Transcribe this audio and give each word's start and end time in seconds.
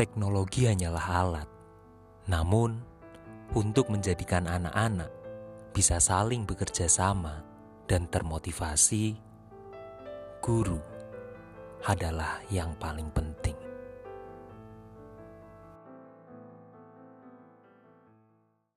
teknologi 0.00 0.64
hanyalah 0.64 1.06
alat. 1.12 1.48
Namun, 2.24 2.80
untuk 3.52 3.92
menjadikan 3.92 4.48
anak-anak 4.48 5.12
bisa 5.76 6.00
saling 6.00 6.48
bekerja 6.48 6.88
sama 6.88 7.44
dan 7.84 8.08
termotivasi, 8.08 9.12
guru 10.40 10.80
adalah 11.84 12.40
yang 12.48 12.72
paling 12.80 13.12
penting. 13.12 13.29